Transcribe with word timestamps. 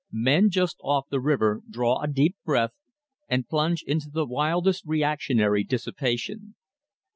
Men 0.11 0.49
just 0.49 0.79
off 0.81 1.05
the 1.11 1.19
river 1.19 1.61
draw 1.69 2.01
a 2.01 2.07
deep 2.07 2.35
breath, 2.43 2.71
and 3.29 3.47
plunge 3.47 3.83
into 3.85 4.09
the 4.09 4.25
wildest 4.25 4.83
reactionary 4.83 5.63
dissipation. 5.63 6.55